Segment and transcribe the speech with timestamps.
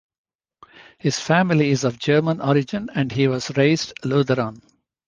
[0.97, 4.63] His family is of German origin and he was raised Lutheran.